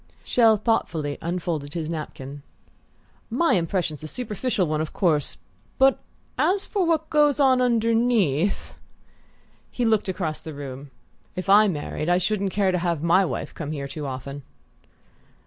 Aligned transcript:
Chelles 0.23 0.61
thoughtfully 0.61 1.19
unfolded 1.21 1.75
his 1.75 1.87
napkin. 1.87 2.41
"My 3.29 3.53
impression's 3.53 4.01
a 4.01 4.07
superficial 4.07 4.65
one, 4.65 4.81
of 4.81 4.93
course 4.93 5.37
for 5.77 5.95
as 6.39 6.65
to 6.65 6.79
what 6.83 7.11
goes 7.11 7.39
on 7.39 7.61
underneath!" 7.61 8.73
He 9.69 9.85
looked 9.85 10.09
across 10.09 10.41
the 10.41 10.55
room. 10.55 10.89
"If 11.35 11.49
I 11.49 11.67
married 11.67 12.09
I 12.09 12.17
shouldn't 12.17 12.49
care 12.49 12.71
to 12.71 12.79
have 12.79 13.03
my 13.03 13.23
wife 13.23 13.53
come 13.53 13.73
here 13.73 13.87
too 13.87 14.07
often." 14.07 14.41